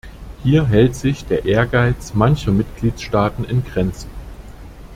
[0.41, 4.09] Hier hält sich der Ehrgeiz mancher Mitgliedstaaten in Grenzen.